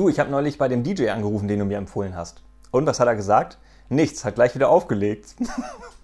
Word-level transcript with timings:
Du, 0.00 0.08
ich 0.08 0.18
habe 0.18 0.30
neulich 0.30 0.56
bei 0.56 0.66
dem 0.66 0.82
DJ 0.82 1.10
angerufen, 1.10 1.46
den 1.46 1.58
du 1.58 1.66
mir 1.66 1.76
empfohlen 1.76 2.16
hast. 2.16 2.40
Und 2.70 2.86
was 2.86 3.00
hat 3.00 3.06
er 3.06 3.16
gesagt? 3.16 3.58
Nichts, 3.90 4.24
hat 4.24 4.36
gleich 4.36 4.54
wieder 4.54 4.70
aufgelegt. 4.70 5.34